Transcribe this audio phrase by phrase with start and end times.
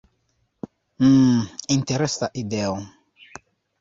[1.03, 1.37] Hm,
[1.75, 2.75] interesa ideo.